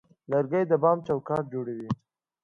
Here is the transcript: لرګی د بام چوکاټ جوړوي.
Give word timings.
لرګی 0.31 0.63
د 0.67 0.73
بام 0.83 0.97
چوکاټ 1.07 1.43
جوړوي. 1.53 1.89